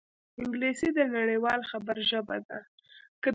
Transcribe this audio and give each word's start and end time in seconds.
انګلیسي 0.39 0.89
د 0.97 0.99
نړيوال 1.15 1.59
خبر 1.71 1.97
ژبه 2.09 2.37
ده 2.47 2.57